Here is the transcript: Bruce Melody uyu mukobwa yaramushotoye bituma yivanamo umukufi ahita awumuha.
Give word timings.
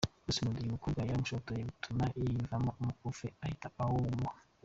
Bruce 0.23 0.39
Melody 0.41 0.59
uyu 0.63 0.75
mukobwa 0.75 0.99
yaramushotoye 1.01 1.61
bituma 1.69 2.03
yivanamo 2.21 2.71
umukufi 2.81 3.27
ahita 3.43 3.67
awumuha. 3.83 4.37